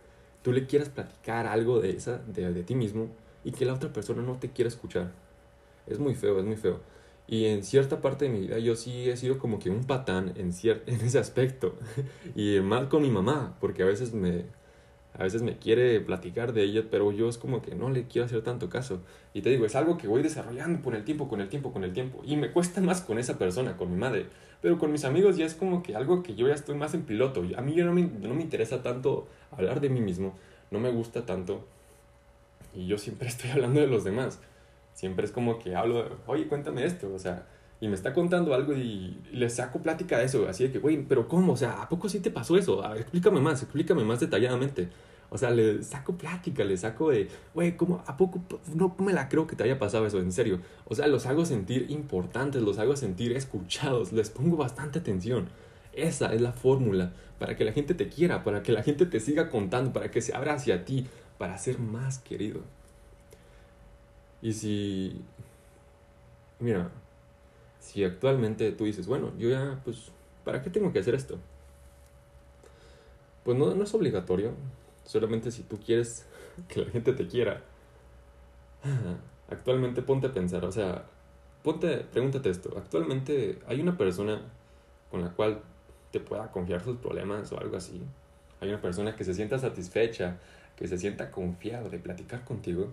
tú 0.42 0.52
le 0.52 0.68
quieras 0.68 0.90
platicar 0.90 1.48
algo 1.48 1.80
de, 1.80 1.92
esa, 1.92 2.18
de, 2.20 2.52
de 2.52 2.64
ti 2.64 2.76
mismo 2.76 3.08
y 3.44 3.52
que 3.52 3.66
la 3.66 3.74
otra 3.74 3.92
persona 3.92 4.22
no 4.22 4.36
te 4.36 4.50
quiera 4.50 4.68
escuchar. 4.68 5.12
Es 5.88 6.00
muy 6.00 6.16
feo, 6.16 6.40
es 6.40 6.46
muy 6.46 6.58
feo. 6.58 6.82
Y 7.28 7.46
en 7.46 7.64
cierta 7.64 8.02
parte 8.02 8.26
de 8.26 8.32
mi 8.32 8.42
vida 8.42 8.60
yo 8.60 8.76
sí 8.76 9.10
he 9.10 9.18
sido 9.18 9.38
como 9.38 9.60
que 9.60 9.70
un 9.70 9.86
patán 9.86 10.34
en, 10.36 10.52
en 10.86 11.02
ese 11.02 11.20
aspecto. 11.20 11.76
y 12.36 12.60
mal 12.62 12.90
con 12.90 13.02
mi 13.02 13.10
mamá, 13.10 13.58
porque 13.60 13.84
a 13.84 13.86
veces 13.86 14.14
me, 14.14 14.46
a 15.18 15.24
veces 15.24 15.42
me 15.42 15.58
quiere 15.58 16.00
platicar 16.00 16.54
de 16.54 16.64
ella, 16.64 16.84
pero 16.92 17.12
yo 17.12 17.28
es 17.28 17.38
como 17.38 17.62
que 17.62 17.74
no 17.74 17.90
le 17.90 18.04
quiero 18.04 18.26
hacer 18.26 18.44
tanto 18.44 18.70
caso. 18.70 19.02
Y 19.34 19.42
te 19.42 19.50
digo, 19.50 19.66
es 19.66 19.76
algo 19.76 19.98
que 19.98 20.08
voy 20.08 20.22
desarrollando 20.22 20.82
con 20.84 20.94
el 20.94 21.04
tiempo, 21.04 21.28
con 21.28 21.42
el 21.42 21.50
tiempo, 21.50 21.74
con 21.74 21.84
el 21.84 21.94
tiempo. 21.94 22.22
Y 22.24 22.38
me 22.38 22.52
cuesta 22.52 22.82
más 22.82 23.02
con 23.02 23.18
esa 23.18 23.38
persona, 23.38 23.78
con 23.78 23.92
mi 23.92 23.98
madre. 23.98 24.28
Pero 24.62 24.78
con 24.78 24.92
mis 24.92 25.06
amigos 25.06 25.38
ya 25.38 25.46
es 25.46 25.56
como 25.56 25.82
que 25.82 25.96
algo 25.96 26.22
que 26.22 26.36
yo 26.36 26.48
ya 26.48 26.54
estoy 26.54 26.76
más 26.76 26.94
en 26.94 27.04
piloto. 27.04 27.44
A 27.58 27.62
mí 27.62 27.76
ya 27.76 27.84
no 27.84 27.94
me, 27.94 28.04
no 28.04 28.34
me 28.36 28.42
interesa 28.42 28.84
tanto 28.84 29.28
hablar 29.52 29.82
de 29.82 29.90
mí 29.90 30.02
mismo, 30.02 30.36
no 30.72 30.80
me 30.80 30.92
gusta 30.92 31.26
tanto. 31.26 31.66
Y 32.76 32.86
yo 32.86 32.98
siempre 32.98 33.28
estoy 33.30 33.50
hablando 33.50 33.80
de 33.80 33.88
los 33.88 34.04
demás. 34.04 34.40
Siempre 34.94 35.26
es 35.26 35.32
como 35.32 35.60
que 35.60 35.76
hablo, 35.76 36.18
oye, 36.26 36.48
cuéntame 36.48 36.84
esto, 36.84 37.14
o 37.14 37.20
sea, 37.20 37.46
y 37.80 37.88
me 37.88 37.94
está 37.94 38.14
contando 38.14 38.54
algo 38.54 38.74
y 38.74 39.18
le 39.32 39.50
saco 39.50 39.80
plática 39.82 40.18
de 40.18 40.26
eso, 40.26 40.48
así 40.48 40.64
de 40.64 40.72
que, 40.72 40.80
güey, 40.80 41.04
pero 41.04 41.28
¿cómo? 41.28 41.54
O 41.54 41.58
sea, 41.58 41.82
¿a 41.82 41.90
poco 41.90 42.10
sí 42.10 42.20
te 42.20 42.32
pasó 42.32 42.58
eso? 42.58 42.84
A 42.84 42.90
ver, 42.90 43.02
explícame 43.02 43.40
más, 43.40 43.62
explícame 43.62 44.04
más 44.04 44.20
detalladamente. 44.20 44.90
O 45.30 45.38
sea, 45.38 45.52
le 45.52 45.84
saco 45.84 46.18
plática, 46.18 46.64
le 46.64 46.78
saco 46.78 47.10
de, 47.12 47.28
güey, 47.54 47.76
¿cómo? 47.76 48.02
¿A 48.08 48.16
poco? 48.16 48.42
No 48.74 48.96
me 49.00 49.14
la 49.14 49.28
creo 49.28 49.46
que 49.46 49.56
te 49.56 49.64
haya 49.64 49.78
pasado 49.78 50.08
eso, 50.08 50.20
en 50.20 50.32
serio. 50.32 50.62
O 50.86 50.96
sea, 50.96 51.08
los 51.08 51.26
hago 51.26 51.46
sentir 51.46 51.88
importantes, 51.90 52.62
los 52.62 52.80
hago 52.80 52.96
sentir 52.96 53.34
escuchados, 53.34 54.14
les 54.14 54.30
pongo 54.30 54.56
bastante 54.56 55.00
atención. 55.00 55.50
Esa 55.94 56.34
es 56.34 56.42
la 56.42 56.54
fórmula 56.54 57.12
para 57.40 57.56
que 57.56 57.66
la 57.66 57.74
gente 57.74 57.94
te 57.94 58.08
quiera, 58.08 58.44
para 58.44 58.64
que 58.64 58.72
la 58.72 58.84
gente 58.84 59.06
te 59.06 59.20
siga 59.20 59.50
contando, 59.50 59.94
para 59.94 60.10
que 60.10 60.22
se 60.22 60.34
abra 60.34 60.54
hacia 60.54 60.86
ti, 60.86 61.08
para 61.38 61.58
ser 61.58 61.78
más 61.80 62.20
querido. 62.20 62.62
Y 64.42 64.54
si, 64.54 65.22
mira, 66.60 66.90
si 67.88 68.04
actualmente 68.04 68.74
tú 68.74 68.84
dices, 68.84 69.08
bueno, 69.08 69.32
yo 69.38 69.50
ya, 69.50 69.80
pues, 69.86 70.12
¿para 70.44 70.62
qué 70.62 70.70
tengo 70.70 70.92
que 70.92 71.00
hacer 71.00 71.16
esto? 71.16 71.38
Pues 73.46 73.58
no, 73.58 73.74
no 73.74 73.84
es 73.86 73.94
obligatorio, 73.94 74.52
solamente 75.06 75.52
si 75.52 75.64
tú 75.64 75.80
quieres 75.80 76.26
que 76.68 76.82
la 76.84 76.92
gente 76.92 77.14
te 77.14 77.26
quiera. 77.28 77.64
Actualmente 79.50 80.02
ponte 80.02 80.28
a 80.28 80.34
pensar, 80.34 80.66
o 80.66 80.72
sea, 80.74 81.06
ponte, 81.64 82.00
pregúntate 82.12 82.50
esto, 82.50 82.74
actualmente 82.78 83.60
hay 83.68 83.80
una 83.80 83.98
persona 83.98 84.42
con 85.10 85.22
la 85.22 85.30
cual 85.30 85.62
te 86.12 86.20
pueda 86.20 86.52
confiar 86.52 86.84
sus 86.84 86.98
problemas 86.98 87.50
o 87.54 87.60
algo 87.60 87.78
así. 87.78 88.02
Hay 88.60 88.68
una 88.68 88.82
persona 88.82 89.16
que 89.16 89.24
se 89.24 89.34
sienta 89.34 89.60
satisfecha, 89.60 90.40
que 90.76 90.90
se 90.90 90.98
sienta 90.98 91.32
confiado 91.32 91.90
de 91.90 92.00
platicar 92.00 92.44
contigo. 92.44 92.92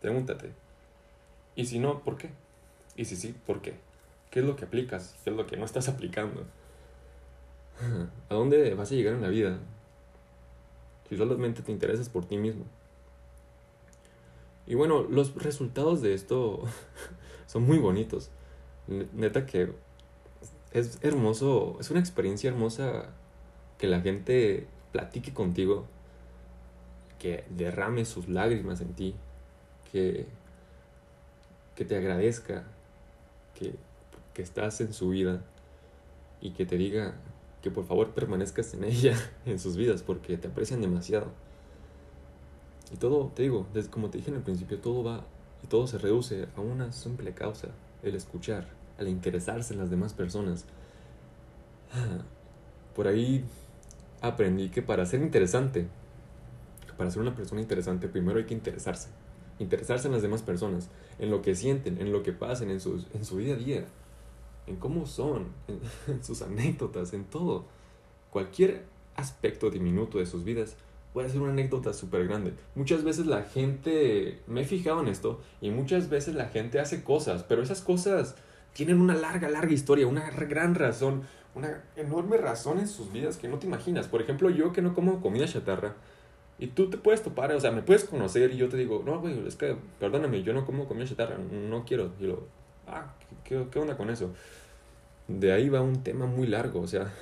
Pregúntate. 0.00 0.52
Y 1.56 1.66
si 1.66 1.80
no, 1.80 2.04
¿por 2.04 2.16
qué? 2.18 2.30
Y 2.94 3.04
si 3.04 3.16
sí, 3.16 3.34
¿por 3.46 3.60
qué? 3.62 3.74
¿Qué 4.32 4.40
es 4.40 4.46
lo 4.46 4.56
que 4.56 4.64
aplicas? 4.64 5.14
¿Qué 5.22 5.28
es 5.28 5.36
lo 5.36 5.46
que 5.46 5.58
no 5.58 5.66
estás 5.66 5.90
aplicando? 5.90 6.46
¿A 8.30 8.34
dónde 8.34 8.74
vas 8.74 8.90
a 8.90 8.94
llegar 8.94 9.12
en 9.12 9.20
la 9.20 9.28
vida? 9.28 9.58
Si 11.06 11.18
solamente 11.18 11.60
te 11.60 11.70
interesas 11.70 12.08
por 12.08 12.24
ti 12.24 12.38
mismo. 12.38 12.64
Y 14.66 14.74
bueno, 14.74 15.02
los 15.02 15.34
resultados 15.34 16.00
de 16.00 16.14
esto 16.14 16.62
son 17.46 17.64
muy 17.64 17.76
bonitos. 17.76 18.30
Neta 18.86 19.44
que 19.44 19.70
es 20.72 20.98
hermoso, 21.02 21.76
es 21.78 21.90
una 21.90 22.00
experiencia 22.00 22.48
hermosa 22.48 23.10
que 23.76 23.86
la 23.86 24.00
gente 24.00 24.66
platique 24.92 25.34
contigo, 25.34 25.84
que 27.18 27.44
derrame 27.50 28.06
sus 28.06 28.30
lágrimas 28.30 28.80
en 28.80 28.94
ti, 28.94 29.14
que, 29.92 30.24
que 31.76 31.84
te 31.84 31.96
agradezca 31.96 32.64
que 34.34 34.42
estás 34.42 34.80
en 34.80 34.92
su 34.92 35.10
vida 35.10 35.42
y 36.40 36.50
que 36.50 36.66
te 36.66 36.76
diga 36.76 37.14
que 37.62 37.70
por 37.70 37.86
favor 37.86 38.10
permanezcas 38.10 38.74
en 38.74 38.84
ella, 38.84 39.16
en 39.46 39.58
sus 39.58 39.76
vidas, 39.76 40.02
porque 40.02 40.36
te 40.36 40.48
aprecian 40.48 40.80
demasiado. 40.80 41.28
Y 42.92 42.96
todo, 42.96 43.32
te 43.34 43.44
digo, 43.44 43.66
desde, 43.72 43.90
como 43.90 44.10
te 44.10 44.18
dije 44.18 44.30
en 44.30 44.36
el 44.36 44.42
principio, 44.42 44.78
todo 44.78 45.02
va 45.02 45.24
y 45.62 45.66
todo 45.68 45.86
se 45.86 45.98
reduce 45.98 46.48
a 46.56 46.60
una 46.60 46.92
simple 46.92 47.32
causa, 47.32 47.68
el 48.02 48.14
escuchar, 48.14 48.66
al 48.98 49.08
interesarse 49.08 49.72
en 49.72 49.80
las 49.80 49.90
demás 49.90 50.12
personas. 50.12 50.66
Por 52.94 53.06
ahí 53.06 53.44
aprendí 54.20 54.68
que 54.68 54.82
para 54.82 55.06
ser 55.06 55.22
interesante, 55.22 55.86
para 56.96 57.10
ser 57.10 57.22
una 57.22 57.34
persona 57.34 57.60
interesante, 57.60 58.08
primero 58.08 58.38
hay 58.38 58.44
que 58.44 58.54
interesarse. 58.54 59.08
Interesarse 59.58 60.08
en 60.08 60.12
las 60.12 60.22
demás 60.22 60.42
personas, 60.42 60.88
en 61.18 61.30
lo 61.30 61.40
que 61.40 61.54
sienten, 61.54 62.00
en 62.00 62.12
lo 62.12 62.22
que 62.22 62.32
pasan, 62.32 62.70
en, 62.70 62.80
sus, 62.80 63.06
en 63.14 63.24
su 63.24 63.38
día 63.38 63.54
a 63.54 63.56
día, 63.58 63.86
en 64.66 64.76
cómo 64.76 65.06
son, 65.06 65.48
en 66.08 66.22
sus 66.22 66.42
anécdotas, 66.42 67.12
en 67.12 67.24
todo. 67.24 67.64
Cualquier 68.30 68.84
aspecto 69.14 69.70
diminuto 69.70 70.18
de 70.18 70.26
sus 70.26 70.44
vidas 70.44 70.76
puede 71.12 71.28
ser 71.28 71.40
una 71.40 71.52
anécdota 71.52 71.92
súper 71.92 72.26
grande. 72.26 72.54
Muchas 72.74 73.04
veces 73.04 73.26
la 73.26 73.42
gente, 73.42 74.40
me 74.46 74.62
he 74.62 74.64
fijado 74.64 75.00
en 75.00 75.08
esto, 75.08 75.40
y 75.60 75.70
muchas 75.70 76.08
veces 76.08 76.34
la 76.34 76.46
gente 76.46 76.80
hace 76.80 77.04
cosas, 77.04 77.42
pero 77.42 77.62
esas 77.62 77.82
cosas 77.82 78.34
tienen 78.72 79.00
una 79.00 79.14
larga, 79.14 79.48
larga 79.48 79.72
historia, 79.72 80.06
una 80.06 80.30
gran 80.30 80.74
razón, 80.74 81.22
una 81.54 81.84
enorme 81.96 82.38
razón 82.38 82.78
en 82.78 82.88
sus 82.88 83.12
vidas 83.12 83.36
que 83.36 83.48
no 83.48 83.58
te 83.58 83.66
imaginas. 83.66 84.08
Por 84.08 84.22
ejemplo, 84.22 84.48
yo 84.48 84.72
que 84.72 84.80
no 84.80 84.94
como 84.94 85.20
comida 85.20 85.46
chatarra, 85.46 85.94
y 86.58 86.68
tú 86.68 86.88
te 86.88 86.96
puedes 86.96 87.22
topar, 87.22 87.52
o 87.52 87.60
sea, 87.60 87.72
me 87.72 87.82
puedes 87.82 88.04
conocer 88.04 88.52
y 88.52 88.56
yo 88.56 88.68
te 88.68 88.76
digo, 88.76 89.02
no, 89.04 89.20
güey, 89.20 89.46
es 89.46 89.56
que, 89.56 89.76
perdóname, 89.98 90.42
yo 90.42 90.52
no 90.52 90.64
como 90.64 90.86
comida 90.86 91.06
chatarra, 91.06 91.36
no 91.36 91.84
quiero. 91.84 92.12
Y 92.20 92.24
lo, 92.24 92.46
ah, 92.92 93.14
¿qué, 93.44 93.66
qué 93.70 93.78
onda 93.78 93.96
con 93.96 94.10
eso? 94.10 94.30
De 95.28 95.52
ahí 95.52 95.68
va 95.68 95.80
un 95.80 96.02
tema 96.02 96.26
muy 96.26 96.46
largo, 96.46 96.80
o 96.80 96.86
sea, 96.86 97.12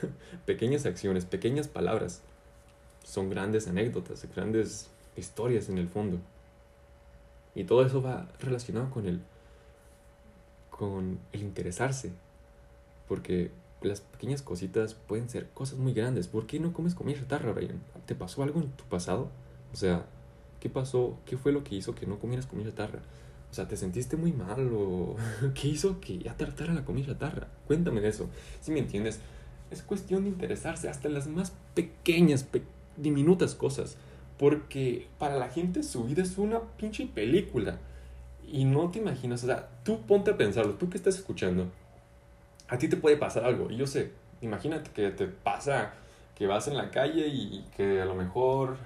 pequeñas 0.46 0.86
acciones, 0.86 1.24
pequeñas 1.24 1.68
palabras 1.68 2.22
son 3.04 3.30
grandes 3.30 3.68
anécdotas, 3.68 4.26
grandes 4.34 4.88
historias 5.16 5.68
en 5.68 5.78
el 5.78 5.88
fondo. 5.88 6.18
Y 7.54 7.64
todo 7.64 7.86
eso 7.86 8.02
va 8.02 8.28
relacionado 8.40 8.90
con 8.90 9.06
el, 9.06 9.20
con 10.70 11.20
el 11.32 11.42
interesarse. 11.42 12.12
Porque 13.06 13.52
las 13.82 14.00
pequeñas 14.00 14.42
cositas 14.42 14.94
pueden 14.94 15.28
ser 15.28 15.48
cosas 15.50 15.78
muy 15.78 15.92
grandes. 15.92 16.26
¿Por 16.26 16.46
qué 16.46 16.58
no 16.58 16.72
comes 16.72 16.94
comida 16.94 17.20
chatarra, 17.20 17.52
Brian? 17.52 17.80
¿Te 18.06 18.14
pasó 18.14 18.42
algo 18.42 18.60
en 18.60 18.70
tu 18.70 18.84
pasado? 18.84 19.28
O 19.72 19.76
sea, 19.76 20.06
¿qué 20.58 20.68
pasó? 20.68 21.16
¿Qué 21.26 21.36
fue 21.36 21.52
lo 21.52 21.62
que 21.62 21.76
hizo 21.76 21.94
que 21.94 22.06
no 22.06 22.18
comieras 22.18 22.46
comida 22.46 22.70
chatarra? 22.70 23.00
O 23.54 23.56
sea, 23.56 23.68
¿te 23.68 23.76
sentiste 23.76 24.16
muy 24.16 24.32
mal 24.32 24.68
o 24.74 25.14
qué 25.54 25.68
hizo 25.68 26.00
que 26.00 26.18
ya 26.18 26.36
tratara 26.36 26.74
la 26.74 26.84
comida 26.84 27.06
chatarra? 27.06 27.46
Cuéntame 27.68 28.00
de 28.00 28.08
eso. 28.08 28.28
Si 28.60 28.72
me 28.72 28.80
entiendes, 28.80 29.20
es 29.70 29.82
cuestión 29.82 30.24
de 30.24 30.30
interesarse 30.30 30.88
hasta 30.88 31.06
en 31.06 31.14
las 31.14 31.28
más 31.28 31.52
pequeñas, 31.74 32.42
pequeñas 32.42 32.74
diminutas 32.96 33.54
cosas. 33.54 33.96
Porque 34.38 35.06
para 35.18 35.36
la 35.36 35.48
gente 35.48 35.82
su 35.82 36.02
vida 36.04 36.22
es 36.22 36.36
una 36.38 36.60
pinche 36.60 37.06
película. 37.06 37.78
Y 38.50 38.64
no 38.64 38.90
te 38.90 38.98
imaginas, 38.98 39.44
o 39.44 39.46
sea, 39.46 39.68
tú 39.84 40.02
ponte 40.02 40.32
a 40.32 40.36
pensarlo, 40.36 40.74
tú 40.74 40.90
que 40.90 40.96
estás 40.96 41.14
escuchando, 41.14 41.70
a 42.68 42.76
ti 42.76 42.88
te 42.88 42.96
puede 42.96 43.16
pasar 43.16 43.44
algo. 43.44 43.70
Y 43.70 43.76
yo 43.76 43.86
sé, 43.86 44.10
imagínate 44.42 44.90
que 44.90 45.10
te 45.10 45.26
pasa 45.28 45.94
que 46.36 46.48
vas 46.48 46.66
en 46.66 46.76
la 46.76 46.90
calle 46.90 47.28
y 47.28 47.64
que 47.76 48.02
a 48.02 48.04
lo 48.04 48.16
mejor 48.16 48.76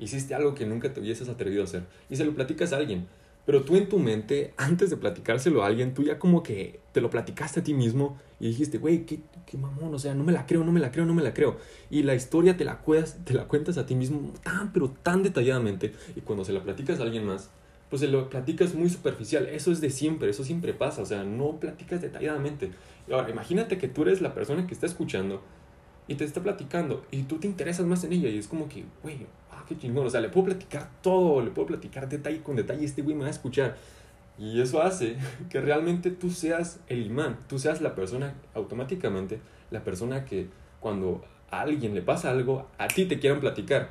hiciste 0.00 0.34
algo 0.34 0.54
que 0.54 0.66
nunca 0.66 0.92
te 0.92 1.00
hubieses 1.00 1.28
atrevido 1.28 1.62
a 1.62 1.66
hacer. 1.66 1.84
Y 2.10 2.16
se 2.16 2.24
lo 2.24 2.34
platicas 2.34 2.72
a 2.72 2.78
alguien. 2.78 3.06
Pero 3.46 3.62
tú 3.62 3.76
en 3.76 3.88
tu 3.88 3.98
mente, 3.98 4.54
antes 4.56 4.90
de 4.90 4.96
platicárselo 4.96 5.62
a 5.62 5.66
alguien, 5.66 5.92
tú 5.92 6.02
ya 6.02 6.18
como 6.18 6.42
que 6.42 6.80
te 6.92 7.00
lo 7.00 7.10
platicaste 7.10 7.60
a 7.60 7.62
ti 7.62 7.74
mismo 7.74 8.18
y 8.40 8.48
dijiste, 8.48 8.78
güey, 8.78 9.04
¿qué, 9.04 9.20
qué 9.46 9.58
mamón, 9.58 9.94
o 9.94 9.98
sea, 9.98 10.14
no 10.14 10.24
me 10.24 10.32
la 10.32 10.46
creo, 10.46 10.64
no 10.64 10.72
me 10.72 10.80
la 10.80 10.90
creo, 10.90 11.04
no 11.04 11.14
me 11.14 11.22
la 11.22 11.34
creo. 11.34 11.58
Y 11.90 12.02
la 12.04 12.14
historia 12.14 12.56
te 12.56 12.64
la, 12.64 12.78
cuentas, 12.78 13.18
te 13.24 13.34
la 13.34 13.46
cuentas 13.46 13.76
a 13.76 13.84
ti 13.84 13.94
mismo 13.94 14.32
tan, 14.42 14.72
pero 14.72 14.90
tan 14.90 15.22
detalladamente. 15.22 15.92
Y 16.16 16.22
cuando 16.22 16.44
se 16.44 16.52
la 16.52 16.62
platicas 16.62 17.00
a 17.00 17.02
alguien 17.02 17.26
más, 17.26 17.50
pues 17.90 18.00
se 18.00 18.08
lo 18.08 18.30
platicas 18.30 18.74
muy 18.74 18.88
superficial. 18.88 19.46
Eso 19.46 19.70
es 19.72 19.80
de 19.80 19.90
siempre, 19.90 20.30
eso 20.30 20.42
siempre 20.42 20.72
pasa, 20.72 21.02
o 21.02 21.06
sea, 21.06 21.22
no 21.24 21.60
platicas 21.60 22.00
detalladamente. 22.00 22.70
Y 23.06 23.12
ahora, 23.12 23.28
imagínate 23.28 23.76
que 23.76 23.88
tú 23.88 24.02
eres 24.02 24.22
la 24.22 24.34
persona 24.34 24.66
que 24.66 24.72
está 24.72 24.86
escuchando 24.86 25.42
y 26.06 26.16
te 26.16 26.24
está 26.24 26.42
platicando 26.42 27.04
y 27.10 27.22
tú 27.22 27.38
te 27.38 27.46
interesas 27.46 27.86
más 27.86 28.04
en 28.04 28.12
ella 28.12 28.28
y 28.28 28.38
es 28.38 28.46
como 28.46 28.68
que, 28.68 28.84
güey, 29.02 29.26
qué 29.66 29.76
chingón, 29.76 30.06
o 30.06 30.10
sea, 30.10 30.20
le 30.20 30.28
puedo 30.28 30.46
platicar 30.46 30.88
todo, 31.02 31.42
le 31.42 31.50
puedo 31.50 31.68
platicar 31.68 32.08
detalle 32.08 32.42
con 32.42 32.56
detalle 32.56 32.84
este 32.84 33.02
güey 33.02 33.14
me 33.14 33.22
va 33.22 33.28
a 33.28 33.30
escuchar. 33.30 33.76
Y 34.38 34.60
eso 34.60 34.82
hace 34.82 35.16
que 35.50 35.60
realmente 35.60 36.10
tú 36.10 36.30
seas 36.30 36.80
el 36.88 37.06
imán, 37.06 37.38
tú 37.48 37.58
seas 37.58 37.80
la 37.80 37.94
persona, 37.94 38.34
automáticamente, 38.54 39.40
la 39.70 39.84
persona 39.84 40.24
que 40.24 40.48
cuando 40.80 41.24
a 41.50 41.60
alguien 41.60 41.94
le 41.94 42.02
pasa 42.02 42.30
algo, 42.30 42.68
a 42.78 42.88
ti 42.88 43.06
te 43.06 43.18
quieran 43.18 43.40
platicar. 43.40 43.90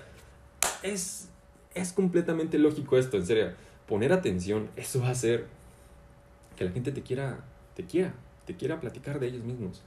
Es, 0.82 1.30
es 1.74 1.94
completamente 1.94 2.58
lógico 2.60 2.98
esto, 2.98 3.18
en 3.18 3.25
serio. 3.25 3.51
Poner 3.88 4.13
atención, 4.13 4.70
eso 4.75 5.01
va 5.01 5.08
a 5.08 5.12
hacer 5.12 5.46
que 6.56 6.65
la 6.65 6.72
gente 6.72 6.92
te 6.92 7.01
quiera, 7.01 7.44
te 7.75 7.86
quiera, 7.86 8.13
te 8.46 8.56
quiera 8.56 8.80
platicar 8.80 9.20
de 9.20 9.27
ellos 9.27 9.44
mismos. 9.44 9.82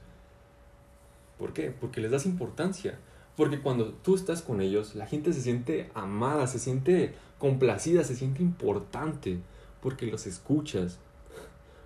¿Por 1.37 1.53
qué? 1.53 1.71
Porque 1.71 2.01
les 2.01 2.11
das 2.11 2.25
importancia. 2.25 2.97
Porque 3.37 3.61
cuando 3.61 3.93
tú 3.93 4.15
estás 4.15 4.41
con 4.41 4.59
ellos, 4.59 4.95
la 4.95 5.05
gente 5.05 5.31
se 5.31 5.41
siente 5.41 5.89
amada, 5.93 6.47
se 6.47 6.59
siente 6.59 7.13
complacida, 7.37 8.03
se 8.03 8.15
siente 8.15 8.41
importante. 8.41 9.39
Porque 9.79 10.07
los 10.07 10.25
escuchas, 10.25 10.97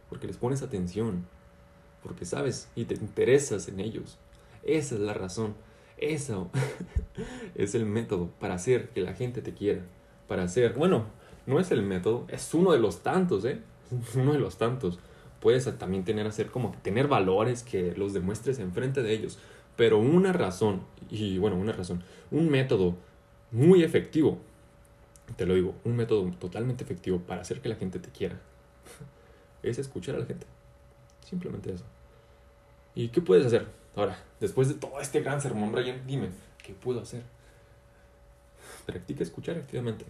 porque 0.10 0.28
les 0.28 0.38
pones 0.38 0.64
atención, 0.64 1.26
porque 2.02 2.26
sabes 2.26 2.70
y 2.74 2.86
te 2.86 2.96
interesas 2.96 3.68
en 3.68 3.82
ellos. 3.82 4.18
Esa 4.64 4.96
es 4.96 5.02
la 5.02 5.14
razón. 5.14 5.54
Eso 5.98 6.50
es 7.56 7.76
el 7.76 7.86
método 7.86 8.30
para 8.40 8.56
hacer 8.56 8.90
que 8.90 9.02
la 9.02 9.14
gente 9.14 9.42
te 9.42 9.54
quiera. 9.54 9.82
Para 10.30 10.44
hacer, 10.44 10.74
bueno, 10.74 11.06
no 11.46 11.60
es 11.60 11.70
el 11.72 11.84
método, 11.84 12.26
es 12.30 12.54
uno 12.54 12.72
de 12.72 12.80
los 12.80 13.04
tantos, 13.04 13.44
¿eh? 13.46 13.60
Uno 14.16 14.32
de 14.32 14.40
los 14.40 14.58
tantos 14.58 15.00
puedes 15.42 15.66
también 15.78 16.06
tener 16.06 16.26
hacer 16.28 16.50
como 16.50 16.74
tener 16.82 17.08
valores 17.08 17.64
que 17.64 17.94
los 17.98 18.14
demuestres 18.14 18.60
enfrente 18.60 19.02
de 19.02 19.12
ellos. 19.14 19.38
Pero 19.82 19.98
una 19.98 20.32
razón, 20.32 20.84
y 21.10 21.40
bueno, 21.40 21.58
una 21.58 21.72
razón, 21.72 22.04
un 22.30 22.52
método 22.52 22.98
muy 23.50 23.82
efectivo, 23.82 24.38
te 25.38 25.48
lo 25.48 25.56
digo, 25.56 25.74
un 25.84 25.96
método 25.96 26.30
totalmente 26.38 26.84
efectivo 26.84 27.18
para 27.18 27.42
hacer 27.42 27.62
que 27.62 27.70
la 27.70 27.74
gente 27.74 27.98
te 27.98 28.12
quiera, 28.12 28.40
es 29.64 29.80
escuchar 29.80 30.14
a 30.14 30.20
la 30.20 30.28
gente. 30.28 30.46
Simplemente 31.28 31.74
eso. 31.74 31.84
¿Y 32.94 33.08
qué 33.08 33.22
puedes 33.22 33.44
hacer? 33.44 33.66
Ahora, 33.96 34.24
después 34.40 34.68
de 34.68 34.76
todo 34.76 35.02
este 35.02 35.22
gran 35.22 35.42
sermón, 35.42 35.72
Brian, 35.72 36.06
dime, 36.06 36.30
¿qué 36.64 36.76
puedo 36.76 37.02
hacer? 37.02 37.24
Practica 38.86 39.24
escuchar 39.24 39.58
activamente. 39.58 40.06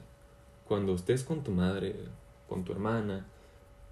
Cuando 0.67 0.95
estés 0.95 1.23
con 1.23 1.45
tu 1.45 1.51
madre, 1.51 1.95
con 2.49 2.65
tu 2.65 2.73
hermana, 2.73 3.25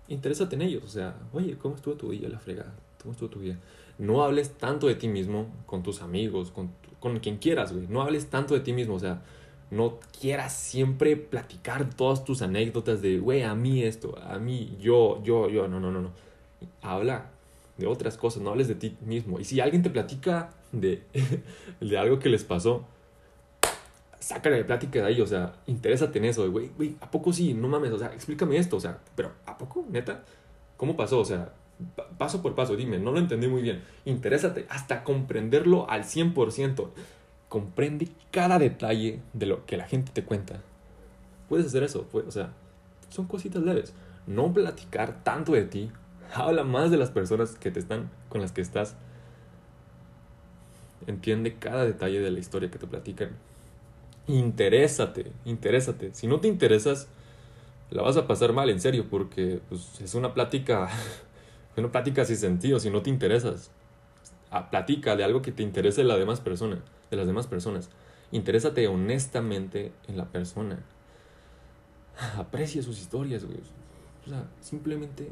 interésate 0.10 0.58
en 0.58 0.64
ellos. 0.64 0.84
O 0.84 0.90
sea, 0.90 1.16
oye, 1.32 1.58
¿cómo 1.58 1.76
estuvo 1.76 1.96
tu 1.96 2.12
día? 2.12 2.28
La 2.28 2.40
fregada. 2.40 2.74
¿Cómo 3.02 3.14
estuvo 3.14 3.30
tu 3.30 3.40
día? 3.40 3.58
No 4.00 4.24
hables 4.24 4.58
tanto 4.58 4.88
de 4.88 4.96
ti 4.96 5.08
mismo 5.08 5.46
con 5.68 5.84
tus 5.84 6.02
amigos, 6.02 6.50
con, 6.50 6.72
con 7.00 7.20
quien 7.20 7.38
quieras, 7.38 7.72
güey. 7.72 7.86
No 7.88 8.02
hables 8.02 8.32
tanto 8.32 8.56
de 8.56 8.62
ti 8.62 8.74
mismo. 8.74 8.96
O 8.96 9.00
sea, 9.00 9.22
no 9.70 10.00
quieras 10.20 10.54
siempre 10.54 11.16
platicar 11.16 11.94
todas 11.94 12.24
tus 12.24 12.42
anécdotas 12.42 13.02
de, 13.02 13.20
güey, 13.20 13.44
a 13.44 13.54
mí 13.54 13.84
esto, 13.84 14.18
a 14.24 14.40
mí, 14.40 14.76
yo, 14.82 15.22
yo, 15.24 15.50
yo. 15.50 15.68
No, 15.68 15.80
no, 15.80 15.92
no, 15.92 16.02
no. 16.02 16.12
Habla 16.82 17.30
de 17.78 17.88
otras 17.88 18.18
cosas, 18.18 18.42
no 18.42 18.50
hables 18.50 18.68
de 18.68 18.76
ti 18.76 18.98
mismo. 19.02 19.40
Y 19.40 19.44
si 19.44 19.60
alguien 19.60 19.84
te 19.84 19.90
platica 19.90 20.50
de, 20.72 21.04
de 21.80 21.98
algo 21.98 22.20
que 22.20 22.30
les 22.30 22.44
pasó, 22.44 22.86
sácale 24.20 24.58
de 24.58 24.64
plática 24.64 25.00
de 25.00 25.06
ahí, 25.06 25.22
o 25.22 25.28
sea, 25.28 25.56
interésate 25.68 26.20
en 26.20 26.26
eso, 26.26 26.50
güey, 26.52 26.70
güey, 26.76 26.96
¿a 27.02 27.10
poco 27.10 27.32
sí? 27.32 27.54
No 27.54 27.68
mames, 27.68 27.92
o 27.92 28.00
sea, 28.00 28.14
explícame 28.14 28.58
esto, 28.58 28.78
o 28.78 28.80
sea, 28.80 29.00
pero 29.16 29.32
¿a 29.46 29.58
poco? 29.58 29.86
¿Neta? 29.90 30.24
¿Cómo 30.78 30.96
pasó? 30.96 31.20
O 31.20 31.26
sea, 31.26 31.54
paso 32.18 32.42
por 32.42 32.56
paso, 32.56 32.76
dime, 32.76 33.00
no 33.00 33.12
lo 33.12 33.20
entendí 33.20 33.48
muy 33.48 33.62
bien. 33.62 33.84
Interésate 34.06 34.66
hasta 34.70 35.04
comprenderlo 35.04 35.90
al 35.90 36.04
100%. 36.04 36.90
Comprende 37.48 38.10
cada 38.32 38.60
detalle 38.60 39.22
de 39.34 39.46
lo 39.46 39.66
que 39.66 39.78
la 39.78 39.88
gente 39.88 40.12
te 40.14 40.24
cuenta. 40.24 40.62
Puedes 41.48 41.68
hacer 41.68 41.84
eso, 41.84 42.08
pues, 42.12 42.28
o 42.28 42.32
sea, 42.32 42.54
son 43.10 43.26
cositas 43.26 43.64
leves. 43.64 43.94
No 44.28 44.54
platicar 44.54 45.24
tanto 45.24 45.54
de 45.54 45.64
ti. 45.64 45.92
Habla 46.34 46.64
más 46.64 46.92
de 46.92 46.98
las 46.98 47.10
personas 47.10 47.56
que 47.56 47.72
te 47.72 47.80
están, 47.80 48.10
con 48.30 48.42
las 48.42 48.52
que 48.52 48.62
estás. 48.62 48.96
Entiende 51.08 51.56
cada 51.56 51.86
detalle 51.86 52.20
de 52.20 52.30
la 52.30 52.40
historia 52.40 52.70
que 52.70 52.78
te 52.78 52.86
platican. 52.86 53.32
Interésate, 54.28 55.32
interésate. 55.46 56.14
Si 56.14 56.28
no 56.28 56.40
te 56.40 56.48
interesas, 56.48 57.08
la 57.90 58.04
vas 58.04 58.18
a 58.18 58.28
pasar 58.28 58.54
mal, 58.54 58.70
en 58.70 58.80
serio, 58.80 59.08
porque 59.10 59.60
pues, 59.70 60.00
es 60.02 60.14
una 60.14 60.36
plática, 60.36 60.90
una 61.78 61.92
plática 61.92 62.26
sin 62.26 62.38
sentido, 62.38 62.80
si 62.80 62.90
no 62.90 63.02
te 63.02 63.10
interesas. 63.10 63.72
A, 64.52 64.70
platica 64.70 65.16
de 65.16 65.24
algo 65.24 65.42
que 65.42 65.52
te 65.52 65.64
interese 65.64 66.02
de 66.02 66.08
la 66.08 66.18
demás 66.18 66.42
persona, 66.42 66.80
de 67.12 67.18
las 67.18 67.28
demás 67.28 67.48
personas. 67.48 67.90
Interésate 68.32 68.88
honestamente 68.88 69.92
en 70.08 70.18
la 70.18 70.26
persona. 70.26 70.80
Aprecia 72.38 72.82
sus 72.82 73.00
historias, 73.00 73.46
güey. 73.46 73.60
O 74.26 74.30
sea, 74.30 74.46
simplemente 74.62 75.30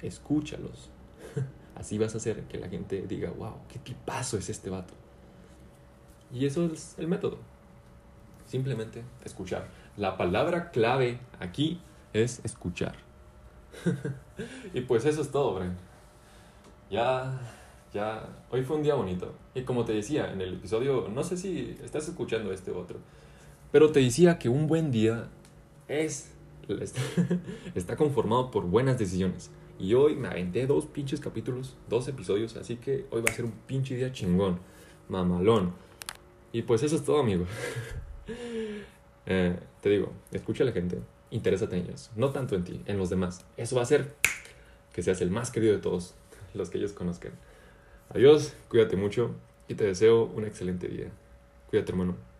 escúchalos. 0.00 0.90
Así 1.74 1.98
vas 1.98 2.14
a 2.14 2.18
hacer 2.18 2.42
que 2.44 2.58
la 2.58 2.68
gente 2.68 3.02
diga, 3.06 3.30
wow, 3.30 3.54
qué 3.68 3.78
tipazo 3.78 4.38
es 4.38 4.48
este 4.48 4.70
vato. 4.70 4.94
Y 6.32 6.46
eso 6.46 6.66
es 6.66 6.94
el 6.98 7.08
método. 7.08 7.38
Simplemente 8.46 9.02
escuchar. 9.24 9.68
La 9.96 10.16
palabra 10.16 10.70
clave 10.70 11.20
aquí 11.40 11.80
es 12.12 12.40
escuchar. 12.44 12.96
y 14.74 14.80
pues 14.82 15.04
eso 15.04 15.22
es 15.22 15.30
todo, 15.30 15.54
Bren. 15.54 15.76
Ya, 16.90 17.40
ya, 17.92 18.28
hoy 18.50 18.62
fue 18.62 18.76
un 18.76 18.82
día 18.82 18.94
bonito. 18.94 19.32
Y 19.54 19.62
como 19.62 19.84
te 19.84 19.92
decía 19.92 20.32
en 20.32 20.40
el 20.40 20.54
episodio, 20.54 21.08
no 21.12 21.22
sé 21.22 21.36
si 21.36 21.76
estás 21.82 22.08
escuchando 22.08 22.52
este 22.52 22.70
otro, 22.70 22.98
pero 23.70 23.92
te 23.92 24.00
decía 24.00 24.38
que 24.38 24.48
un 24.48 24.66
buen 24.66 24.90
día 24.90 25.28
es, 25.88 26.32
está 27.74 27.96
conformado 27.96 28.50
por 28.50 28.64
buenas 28.64 28.98
decisiones. 28.98 29.50
Y 29.78 29.94
hoy 29.94 30.14
me 30.14 30.28
aventé 30.28 30.66
dos 30.66 30.86
pinches 30.86 31.18
capítulos, 31.18 31.76
dos 31.88 32.06
episodios, 32.08 32.56
así 32.56 32.76
que 32.76 33.06
hoy 33.10 33.22
va 33.22 33.30
a 33.30 33.34
ser 33.34 33.44
un 33.44 33.52
pinche 33.66 33.96
día 33.96 34.12
chingón, 34.12 34.58
mamalón. 35.08 35.72
Y 36.52 36.62
pues 36.62 36.82
eso 36.82 36.96
es 36.96 37.04
todo, 37.04 37.20
amigo. 37.20 37.46
Eh, 39.24 39.56
te 39.80 39.88
digo, 39.88 40.12
escucha 40.32 40.64
a 40.64 40.66
la 40.66 40.72
gente, 40.72 40.98
interésate 41.32 41.76
en 41.76 41.86
ellos, 41.86 42.10
no 42.14 42.30
tanto 42.30 42.54
en 42.54 42.64
ti, 42.64 42.82
en 42.86 42.98
los 42.98 43.10
demás. 43.10 43.44
Eso 43.56 43.74
va 43.74 43.82
a 43.82 43.84
hacer 43.84 44.14
que 44.92 45.02
seas 45.02 45.20
el 45.20 45.30
más 45.30 45.50
querido 45.50 45.72
de 45.72 45.80
todos 45.80 46.14
los 46.54 46.70
que 46.70 46.78
ellos 46.78 46.92
conozcan. 46.92 47.32
Adiós, 48.10 48.54
cuídate 48.68 48.96
mucho 48.96 49.34
y 49.68 49.74
te 49.74 49.84
deseo 49.84 50.24
un 50.24 50.44
excelente 50.44 50.88
día. 50.88 51.08
Cuídate, 51.70 51.92
hermano. 51.92 52.31